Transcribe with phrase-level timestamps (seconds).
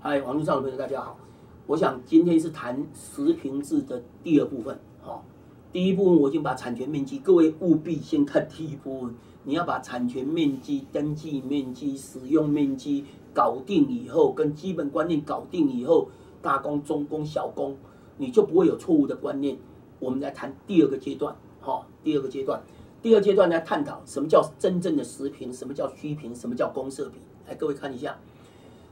[0.00, 1.18] 嗨，网络上的朋友大家好，
[1.66, 4.78] 我想今天是谈实平制的第二部分。
[5.02, 5.24] 好，
[5.72, 9.16] 第一部分我已经把产权面积，各位务必先看第一部分。
[9.42, 16.08] 你要把产权面积、登记面积、使用面积搞定以后，跟基本观念搞定以后，
[16.40, 17.76] 大工、中工、小工，
[18.18, 19.58] 你就不会有错误的观念。
[19.98, 21.34] 我们来谈第二个阶段。
[21.60, 22.62] 好，第二个阶段，
[23.02, 27.18] 第二阶段来探讨什么叫真正的实平，什么叫虚平，什么叫公设比。
[27.48, 28.16] 来，各位看一下。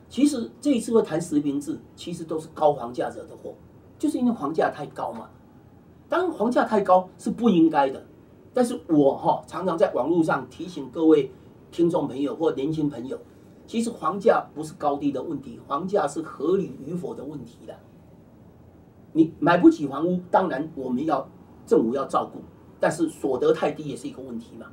[0.09, 3.55] 其实这一次会谈实名制，其实都是高房价惹的祸，
[3.99, 5.29] 就是因为房价太高嘛。
[6.09, 8.07] 当然，房价太高是不应该的，
[8.55, 11.33] 但是我哈常常在网络上提醒各位
[11.73, 13.19] 听众朋友或年轻朋友，
[13.67, 17.75] 其实房价不是高低的问题，房价是合理与否的问题的。
[19.13, 21.29] 你买不起房屋，当然我们要
[21.67, 22.39] 政府要照顾，
[22.79, 24.67] 但是所得太低也是一个问题嘛。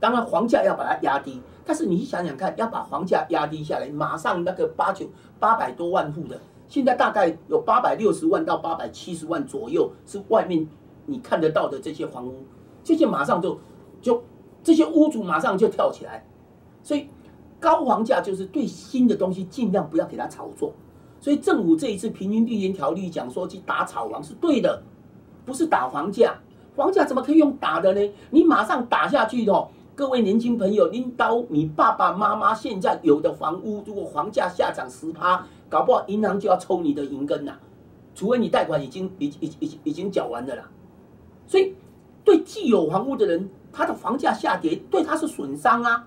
[0.00, 5.04] 当然，房价要把它压低，但是你想想看，要把房价压低下来，马上那个八九
[5.40, 10.68] 八百多万户的，现在大概有八百六十万到八百七十万左右，是外面
[11.06, 12.44] 你看得到的这些房屋，
[12.84, 13.58] 这些马上就
[14.00, 14.22] 就
[14.62, 16.24] 这些屋主马上就跳起来，
[16.80, 17.08] 所以
[17.58, 20.72] 高房价就是对新的东西尽量不要给它炒作，
[21.18, 24.80] 所以政府这一次平均地权条例讲说去打炒房是对的，
[25.44, 26.38] 不是打房价，
[26.76, 28.12] 房价怎么可以用打的呢？
[28.30, 29.68] 你马上打下去的。
[29.98, 37.58] 各位年轻朋友，拎刀，你爸爸妈妈现在有的房屋，如果房价下涨十趴，搞不好银行就要抽你的银根呐。
[38.14, 40.70] 除非你贷款已经已已已已经缴完了啦。
[41.48, 41.74] 所以，
[42.22, 46.06] 对既有房屋的人，他的房价下跌对他是损伤啊。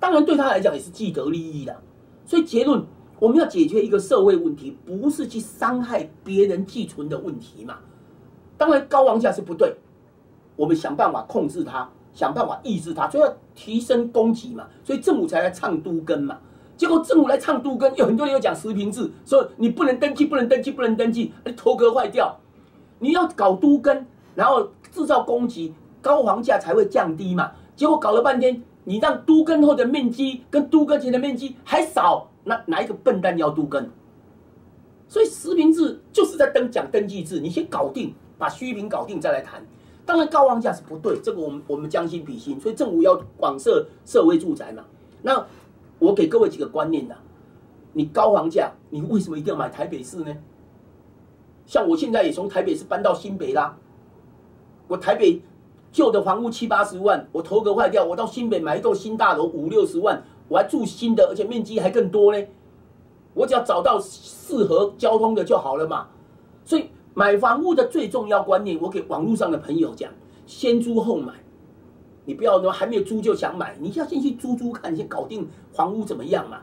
[0.00, 1.80] 当然，对他来讲也是既得利益的。
[2.26, 2.84] 所以结论，
[3.20, 7.76] 我们要解决一个社会问题，不是去伤害别人寄存的问题嘛。
[8.58, 9.76] 当然，高房价是不对，
[10.56, 11.88] 我们想办法控制它。
[12.14, 16.38] 想办法抑制它，所以要提升供给嘛，所以政府才来唱都根嘛。
[16.76, 22.36] 结果政府来唱都根，有很多人又讲实名制，说你不能登记，不能登记，不能登记，头壳坏掉。
[23.00, 27.52] 你要搞都根，然后制造供给，高房价才会降低嘛。
[27.76, 33.90] 结果搞了半天，你让都根后的面积跟都根前的面积还少，那哪一个笨蛋要都根？
[35.06, 39.64] 所以实名制就是在登讲登记制，你先搞定，把虚名搞定再来谈。
[40.06, 44.84] 当然高房价是不对，这个我们我们将心比心，所以政府要广设社会住宅嘛。
[45.22, 45.46] 那
[45.98, 47.16] 我给各位几个观念的，
[47.94, 50.36] 你高房价，你为什么一定要买台北市呢？
[51.64, 53.78] 像我现在也从台北市搬到新北啦，
[54.88, 55.40] 我台北
[55.90, 62.46] 旧的房屋七八十万，我头壳坏掉，我到新北买一栋新大楼五六十万，我还住新的，而且面积还更多呢。
[63.32, 66.08] 我只要找到适合交通的就好了嘛，
[66.66, 66.90] 所以。
[67.14, 70.10] 买房屋的最重要观念，我给网络上的朋友讲：
[70.46, 71.32] 先租后买。
[72.24, 76.58] 你不要说还没有租就想买，你要先去租租看，先搞定房屋怎么样嘛？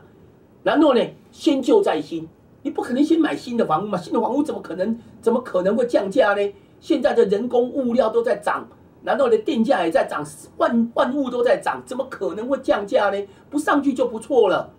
[0.62, 2.28] 然后呢，先旧再新，
[2.62, 3.96] 你不可能先买新的房屋嘛？
[3.96, 6.52] 新的房屋怎么可能怎么可能会降价呢？
[6.80, 8.68] 现在的人工物料都在涨，
[9.02, 10.22] 然后呢，电价也在涨，
[10.58, 13.26] 万万物都在涨，怎么可能会降价呢？
[13.48, 14.70] 不上去就不错了。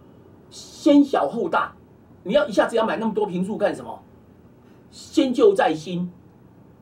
[0.52, 1.74] 先小后大，
[2.24, 4.00] 你要一下子要买那么多平数干什么？
[4.94, 6.08] 先旧再新，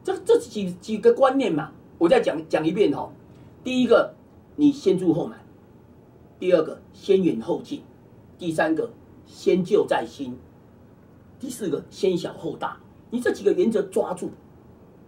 [0.04, 3.10] 这这几几个观念嘛，我再讲讲一遍哈。
[3.64, 4.14] 第一个，
[4.58, 5.38] 你先住后买；
[6.38, 7.80] 第二个，先远后近；
[8.38, 8.92] 第三个，
[9.26, 10.34] 先旧再新；
[11.40, 12.78] 第四个，先小后大。
[13.12, 14.32] 你这几个原则抓住，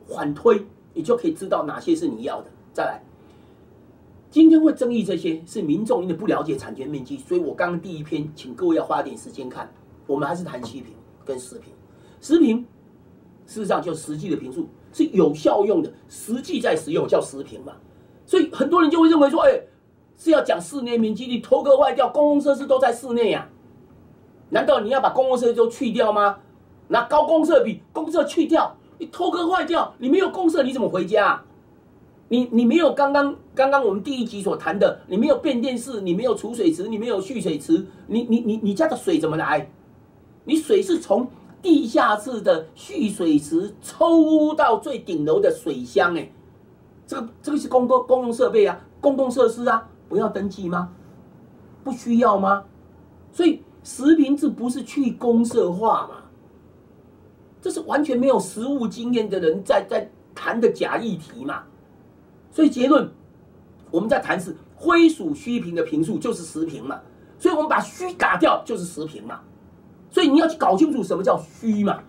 [0.08, 2.50] 反推，你就可以知道哪些是你要的。
[2.72, 3.04] 再来，
[4.32, 9.70] 今天会争议这些，是民众因为不了解产权面积，所以我刚刚第一篇，请各位要花点时间看。
[10.08, 10.94] 我们还是谈七平
[11.26, 11.74] 跟十平，
[12.22, 12.66] 十平。
[13.54, 17.74] 事实上，就实际的平数是有效用的，实际在使用叫实平嘛。
[18.26, 19.62] 所以很多人就会认为说，哎，
[20.18, 23.48] 是要讲室内面积，你头壳坏掉，公共设施都在室内呀？
[24.50, 26.40] 难道你要把公共设施都去掉吗？
[26.88, 31.40] 拿高公设比公设去掉，你头壳坏掉，你没有公设你怎么回家？
[32.30, 39.70] 你你没有刚刚刚刚我们第一集所谈的，你没有变电室，你没有储水池，你没有蓄水池，你你你你家的水怎么来？
[40.46, 41.28] 你水是从。
[41.64, 46.30] 地下室的蓄水池抽到最顶楼的水箱，哎，
[47.08, 50.92] 这个这个是公共公用设备啊，公共设施啊，不要登记吗？
[51.82, 52.66] 不需要吗？
[53.32, 56.16] 所以实名制不是去公社化嘛？
[57.62, 61.64] 这是完全没有实务经验的人在在谈的假议题嘛？
[62.52, 63.10] 所以结论，
[63.90, 67.00] 我们在谈是灰属虚平的平数就是实平嘛？
[67.40, 69.40] 所以我们把虚打掉就是实平嘛？
[70.14, 72.00] 所以你要去搞清楚什么叫虚嘛，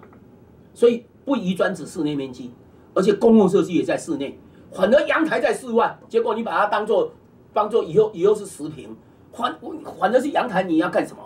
[0.75, 2.53] 所以不宜专指室内面积，
[2.93, 4.39] 而且公共设施也在室内，
[4.71, 7.11] 反而阳台在室外，结果你把它当做
[7.55, 8.95] 当做以后以后是十平，
[9.33, 9.59] 反
[9.99, 11.23] 反而是阳台你要干什么？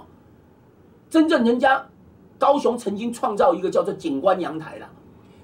[1.10, 1.84] 真正人家
[2.38, 4.88] 高雄曾经创造一个叫做景观阳台了，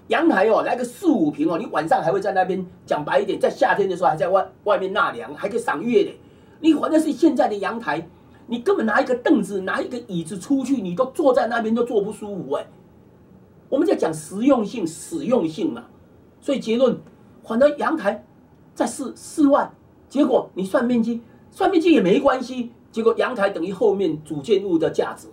[0.06, 6.12] 阳台哦，来个四五平哦，你晚上还会在那边讲白一点，在夏天的时候还在外外面纳凉，还可以赏月的。
[6.60, 8.08] 你反正是现在的阳台，
[8.46, 12.66] 你根本拿一个凳子、拿一个椅子出去，你都坐在那边都坐不舒服哎。
[13.68, 15.84] 我们在讲实用性、实用性嘛，
[16.40, 16.96] 所以结论，
[17.42, 18.24] 反正阳台
[18.74, 19.72] 在四四万，
[20.08, 21.20] 结果你算面积，
[21.50, 25.26] 算面积也没关系，结果阳台等于后面主建物的价值，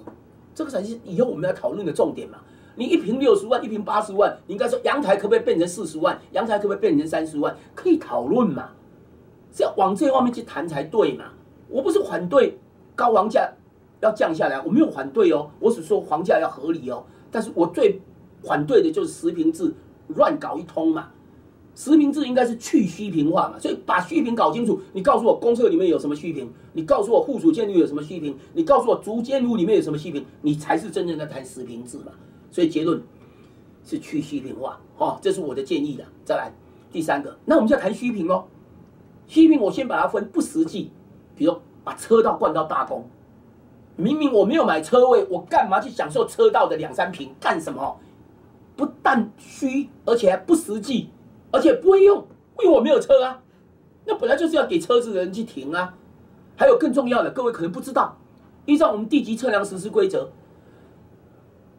[0.56, 2.38] 这个才是以后我们要讨论的重点嘛。
[2.76, 6.18] 你一平六十万，一平八十万，你应该说阳台可不可以变成四十万？
[6.32, 7.56] 阳台可不可以变成三十万？
[7.76, 8.70] 可以讨论嘛。
[9.54, 11.26] 是要往这方面去谈才对嘛？
[11.68, 12.58] 我不是反对
[13.02, 13.52] 高房价
[14.00, 17.04] 要降下来，我没有反对哦，我只说房价要合理哦。
[17.32, 18.00] 但是我最
[18.44, 19.74] 反对的就是实平制
[20.10, 21.10] 乱搞一通嘛。
[21.74, 24.80] 实平制应该是去虚平化嘛，所以把虚平搞清楚。
[24.94, 32.12] 你告诉我公厕里面有什么虚平，你告诉我附属建筑有什么虚平，你告诉我竹间屋里面有什么虚平，你才是真正的谈实平制嘛。
[32.52, 33.02] 所以结论
[33.84, 36.04] 是去虚平化，哦，这是我的建议的。
[36.24, 36.54] 再来
[36.92, 38.44] 第三个，那我们就要谈虚平喽。
[39.28, 40.92] 虚评我先把它分不实际，
[41.36, 43.06] 比如把车道灌到大公，
[43.96, 47.34] 明明我没有买车位，我干嘛去享受车道的两三平？
[47.40, 48.00] 干什么？
[48.76, 51.10] 不但虚，而且还不实际，
[51.52, 52.18] 而且不会用，
[52.64, 53.42] 因为我没有车啊。
[54.06, 55.96] 那本来就是要给车子的人去停啊。
[56.58, 58.18] 还有更重要的，各位可能不知道，
[58.66, 60.30] 依照我们地级测量实施规则，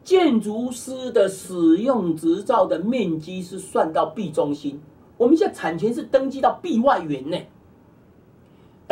[0.02, 4.82] 建筑师的使用执照的面积是算到 B 中心。
[5.16, 7.38] 我们现在产权是登记到 B 外缘呢，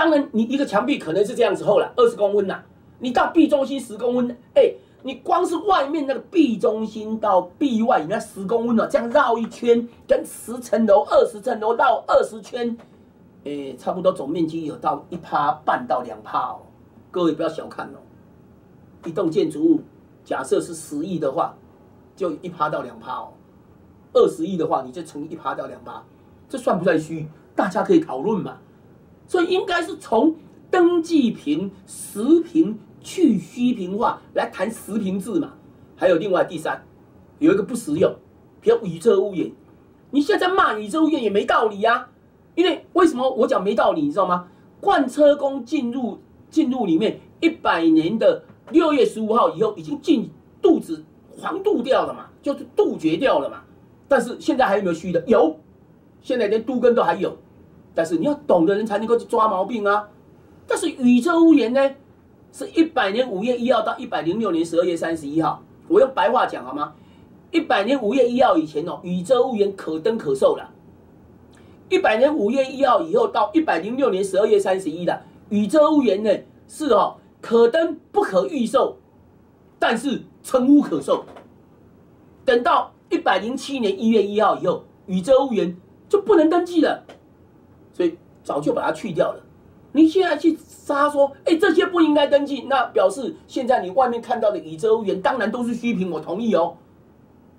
[0.00, 2.62] 当然你一个墙壁可能是这样子厚了，二十公分呐，
[3.00, 12.74] 你到壁中心十公分，哎，你光是外面那个壁中心到壁外那十公分了，这样绕一圈，跟十层楼、二十层楼绕二十圈，
[13.44, 16.60] 哎，差不多总面积有到一趴半到两趴哦，
[17.10, 18.00] 各位不要小看哦，
[19.04, 19.80] 一栋建筑物
[20.24, 21.54] 假设是十亿的话，
[22.16, 23.28] 就一趴到两趴哦。
[24.14, 26.02] 二十亿的话，你就乘一趴到两趴，
[26.48, 27.28] 这算不算虚？
[27.54, 28.56] 大家可以讨论嘛。
[29.30, 30.34] 所以应该是从
[30.72, 35.52] 登记平、实平去虚平化来谈实平制嘛。
[35.94, 36.84] 还有另外第三，
[37.38, 38.12] 有一个不实用，
[38.60, 39.52] 比如宇宙屋檐。
[40.10, 42.08] 你现在骂宇宙屋檐也没道理呀，
[42.56, 44.00] 因为为什么我讲没道理？
[44.00, 44.48] 你知道吗？
[44.80, 46.18] 贯车工进入
[46.50, 48.42] 进入里面一百年的
[48.72, 50.28] 六月十五号以后，已经进
[50.60, 53.62] 肚子黄渡掉了嘛，就是杜绝掉了嘛。
[54.08, 55.22] 但是现在还有没有虚的？
[55.28, 55.56] 有，
[56.20, 57.38] 现在连都根都还有。
[57.94, 60.08] 但是你要懂的人才能够去抓毛病啊。
[60.66, 61.90] 但是宇宙屋檐呢，
[62.52, 65.62] 是一百年五月一号到一百零六年十二月三十一号。
[65.88, 66.92] 我用白话讲好吗？
[67.50, 70.70] 一百年五月一号以前哦，宇宙屋檐可登可售了。
[71.88, 76.30] 一百年五月一号以后到一百零六年十二月三十一的宇宙屋檐呢，
[76.68, 78.96] 是哦可登不可预售，
[79.78, 81.24] 但是成屋可售。
[82.44, 82.92] 等到。
[83.12, 85.76] 一百零七年一月一号以后，宇宙屋檐
[86.08, 87.04] 就不能登记了，
[87.92, 89.40] 所以早就把它去掉了。
[89.92, 96.76] 你现在去杀说，哎，这些不应该登记，那表示现在你外面看到的宇宙屋檐当然都是虚平，我同意哦，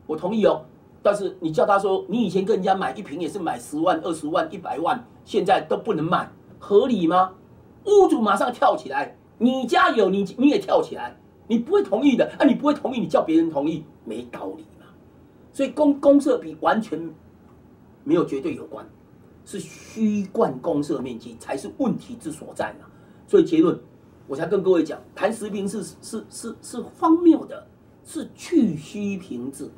[0.07, 0.63] 我同意哦。
[1.03, 7.33] 但是你叫他说，你以前跟人家买一瓶也是买十万、二十万、一百万，现在都不能卖，合理吗？
[7.85, 11.17] 屋主马上跳起来，你家有你你也跳起来，
[11.47, 12.45] 你不会同意的啊！
[12.45, 14.85] 你不会同意，你叫别人同意，没道理嘛。
[15.51, 17.09] 所以公公设比完全
[18.03, 18.87] 没有绝对有关，
[19.45, 22.85] 是虚贯公社面积才是问题之所在嘛。
[23.27, 23.79] 所以结论，
[24.27, 27.67] 我才跟各位讲，谈实平是是是是荒谬的，
[28.05, 29.69] 是去虚平制，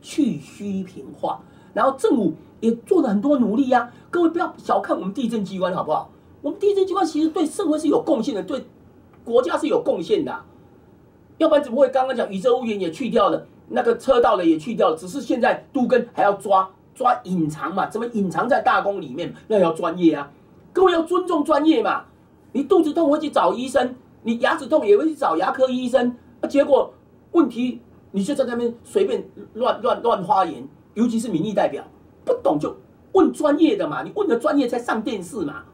[0.00, 1.40] 去虚平化。
[1.74, 6.10] 然后政府也做了很多努力呀，各位不要小看我们地震机关好不好？
[6.42, 8.64] 我们地震机关其实对社会是有贡献的，对
[9.24, 10.44] 国家是有贡献的，
[11.38, 13.46] 要不然怎么会刚刚讲宇宙屋檐也去掉了？
[13.68, 17.88] 那个车道的也去掉了，只是现在都根还要抓抓隐藏嘛？
[17.88, 19.34] 怎么隐藏在大宫里面？
[19.48, 20.30] 那要专业啊！
[20.72, 22.04] 各位要尊重专业嘛！
[22.52, 26.16] 你肚子痛会去找医生，你牙齿痛也会去找牙科医生。
[26.40, 26.92] 啊，结果
[27.32, 27.80] 问题
[28.10, 31.82] 你就在那边随便乱乱乱发言，尤其是民意代表，
[32.24, 32.76] 不懂就
[33.12, 34.02] 问专业的嘛！
[34.02, 35.64] 你问了专业才上电视嘛！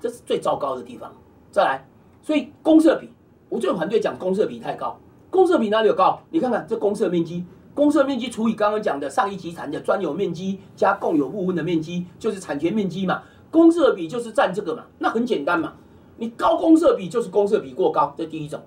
[0.00, 1.12] 这是最糟糕的地方。
[1.50, 1.86] 再来，
[2.22, 3.10] 所以公社比，
[3.48, 4.98] 我最反对讲公社比太高。
[5.30, 6.20] 公设比哪里有高？
[6.30, 7.44] 你看看这公设面积，
[7.78, 13.22] 公设面积除以刚刚讲的上一集谈的专有面积加共有部分的面积，就是产权面积嘛。
[13.52, 15.74] 公设比就是占这个嘛，那很简单嘛。
[16.16, 18.60] 你高公设比就是公设比过高，这第一种，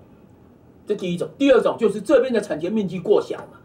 [0.86, 1.28] 这第一种。
[1.36, 3.58] 第二种就是这边的产权面积过小嘛。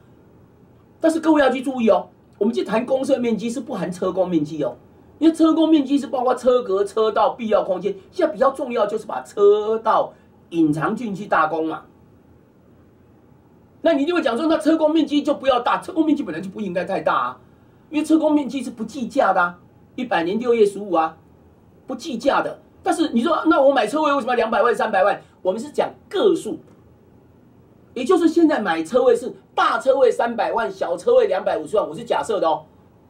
[1.00, 4.76] 但是各位要去注意哦，我们去谈公设面积是不含车工面积哦，
[5.18, 7.96] 因为车工面积是包括车格、车道、必要空间。
[8.12, 10.12] 现在比较重要就是把车道
[10.50, 11.84] 隐藏进去大工嘛。
[13.82, 17.40] 那你就会讲说，那车工面积就不要大，车工面积本来就不应该太大啊，
[17.90, 19.56] 因为车工面积是不计价的，
[19.96, 21.16] 一百年六月十五啊，
[21.86, 22.60] 不计价的。
[22.82, 25.22] 但是你说，那我买车位为什么两百万、三百万？
[25.42, 26.60] 我们是讲个数，
[27.94, 32.64] 也就是现在买车位是大车位三百万，小车位两百五十万，我是假设的哦。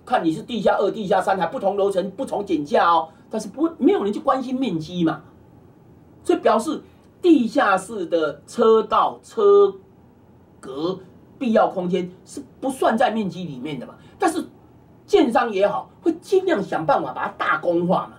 [0.06, 3.10] 看你是地下二、地下三，还不同楼层不同减价哦。
[3.30, 5.22] 但是不没有人去关心面积嘛，
[6.24, 6.82] 所以表示
[7.22, 9.74] 地下室的车道、车
[10.60, 11.00] 格
[11.38, 13.96] 必要空间是不算在面积里面的嘛。
[14.20, 14.46] 但是
[15.06, 18.14] 建商也好，会尽量想办法把它大工化嘛。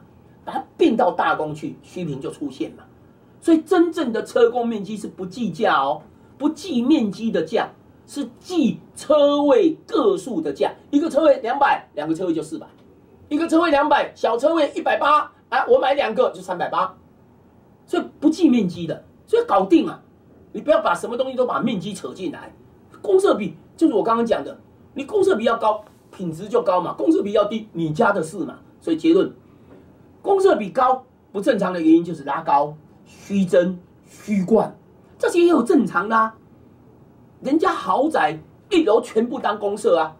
[0.45, 2.83] 把它变到大工去，虚平就出现嘛。
[3.39, 6.01] 所以真正的车工面积是不计价哦，
[6.39, 7.69] 不计面积的价，
[8.07, 10.73] 是计车位个数的价。
[10.91, 12.67] 一个车位两百，两个车位就四百；
[13.29, 16.97] 一个车位两百，小车位一百八，啊，我买两个就三百八。
[17.85, 20.01] 所以不计面积的，所以搞定啊！
[20.53, 22.53] 你不要把什么东西都把面积扯进来。
[23.01, 24.59] 公设比就是我刚刚讲的，
[24.95, 28.59] 你公设比要高，品质就高嘛；公设比要低，你家的事嘛。
[28.81, 29.33] 所以结论。
[30.21, 32.77] 公设比高不正常的原因就是拉高、
[33.07, 34.77] 虚增、虚灌，
[35.17, 36.35] 这些也有正常的啊。
[37.41, 38.39] 人家豪宅
[38.71, 40.17] 一楼全部当公设啊，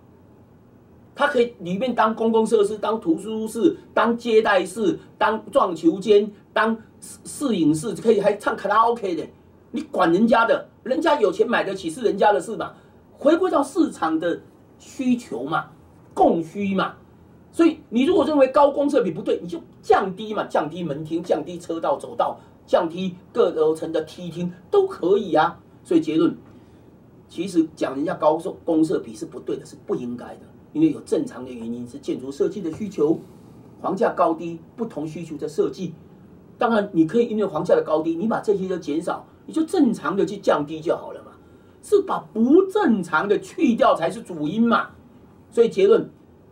[1.15, 9.27] 它可以里面当公共设施、当图书室、当接待室、当撞球间、当摄影室，可以还唱卡拉 OK 的。
[9.71, 12.73] 你管人家的，人家有钱买得起是人家的事嘛。
[13.13, 14.41] 回归到市场的
[14.79, 15.67] 需求嘛，
[16.15, 16.95] 供需嘛。
[17.51, 25.59] 所以你如果认为高公设比不对，你就降低嘛，降低门厅，降低车道走道，降低各楼层的梯厅都可以啊。
[25.83, 26.37] 所以结论，
[27.29, 30.41] 其实讲人家高公公设比是不对的，是不应该的，
[30.73, 33.19] 因为有正常的原因是建筑设计的需求，
[33.81, 35.95] 房价高低不同需求的设计。
[36.59, 41.33] 当然你可以因为房价的高低，你把这些都减少，你就正常的去降低就好了嘛。
[41.83, 44.91] 是把不正常的去掉才是主因嘛。
[45.51, 46.09] 所以结论。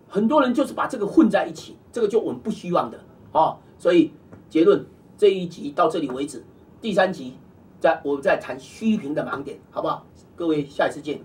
[0.08, 2.98] 很多人就是把这个混在一起，这个就我们不希望的
[3.32, 3.58] 哦。
[3.76, 4.12] 所以
[4.48, 4.86] 结论
[5.18, 6.44] 这一集到这里为止，
[6.80, 7.34] 第三集
[7.80, 10.06] 在我们再谈虚平的盲点，好不好？
[10.36, 11.20] 各位下一次见。